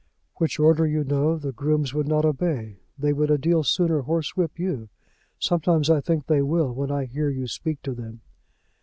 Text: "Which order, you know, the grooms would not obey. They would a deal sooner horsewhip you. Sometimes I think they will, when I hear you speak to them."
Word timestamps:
"Which 0.37 0.59
order, 0.59 0.87
you 0.87 1.03
know, 1.03 1.37
the 1.37 1.51
grooms 1.51 1.93
would 1.93 2.07
not 2.07 2.25
obey. 2.25 2.79
They 2.97 3.13
would 3.13 3.29
a 3.29 3.37
deal 3.37 3.61
sooner 3.63 4.01
horsewhip 4.01 4.57
you. 4.57 4.89
Sometimes 5.37 5.91
I 5.91 6.01
think 6.01 6.25
they 6.25 6.41
will, 6.41 6.73
when 6.73 6.89
I 6.89 7.05
hear 7.05 7.29
you 7.29 7.45
speak 7.45 7.83
to 7.83 7.93
them." 7.93 8.21